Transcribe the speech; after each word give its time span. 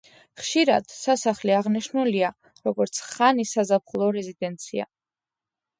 ხშირად, 0.43 0.87
სასახლე 0.99 1.55
აღნიშნულია, 1.57 2.33
როგორც 2.71 3.05
ხანის 3.11 3.55
საზაფხულო 3.59 4.13
რეზიდენცია. 4.19 4.91